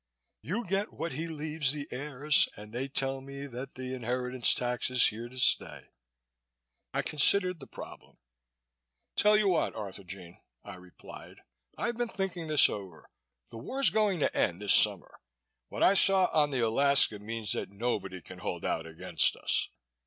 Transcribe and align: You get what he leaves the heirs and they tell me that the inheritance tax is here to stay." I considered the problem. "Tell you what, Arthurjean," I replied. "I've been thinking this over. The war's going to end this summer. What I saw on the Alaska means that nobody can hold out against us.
You 0.41 0.65
get 0.65 0.91
what 0.93 1.11
he 1.11 1.27
leaves 1.27 1.73
the 1.73 1.87
heirs 1.91 2.49
and 2.55 2.71
they 2.73 2.87
tell 2.87 3.21
me 3.21 3.45
that 3.45 3.75
the 3.75 3.93
inheritance 3.93 4.55
tax 4.55 4.89
is 4.89 5.05
here 5.05 5.29
to 5.29 5.37
stay." 5.37 5.89
I 6.91 7.03
considered 7.03 7.59
the 7.59 7.67
problem. 7.67 8.17
"Tell 9.15 9.37
you 9.37 9.49
what, 9.49 9.75
Arthurjean," 9.75 10.39
I 10.63 10.77
replied. 10.77 11.43
"I've 11.77 11.97
been 11.97 12.07
thinking 12.07 12.47
this 12.47 12.67
over. 12.67 13.11
The 13.51 13.59
war's 13.59 13.91
going 13.91 14.17
to 14.21 14.35
end 14.35 14.59
this 14.59 14.73
summer. 14.73 15.19
What 15.69 15.83
I 15.83 15.93
saw 15.93 16.31
on 16.33 16.49
the 16.49 16.61
Alaska 16.61 17.19
means 17.19 17.51
that 17.51 17.69
nobody 17.69 18.23
can 18.23 18.39
hold 18.39 18.65
out 18.65 18.87
against 18.87 19.35
us. 19.35 19.69